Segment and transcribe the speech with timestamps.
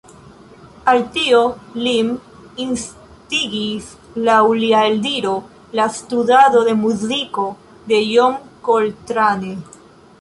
[0.91, 1.41] Al tio
[1.87, 2.07] lin
[2.63, 3.91] instigis
[4.29, 5.35] laŭ lia eldiro
[5.81, 7.47] la studado de muziko
[7.93, 8.41] de John
[8.71, 9.57] Coltrane.